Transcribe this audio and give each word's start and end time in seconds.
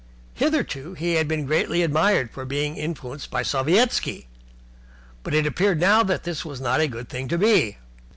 Hitherto 0.33 0.95
he 0.95 1.13
had 1.13 1.27
been 1.27 1.45
greatly 1.45 1.83
admired 1.83 2.31
for 2.31 2.43
being 2.43 2.75
influenced 2.75 3.29
by 3.29 3.43
Sovietski, 3.43 4.25
but 5.21 5.35
it 5.35 5.45
appeared 5.45 5.79
now 5.79 6.01
that 6.01 6.23
this 6.23 6.43
was 6.43 6.59
not 6.59 6.79
a 6.81 6.87
good 6.87 7.07
thing 7.07 7.27
to 7.27 7.37
be. 7.37 7.77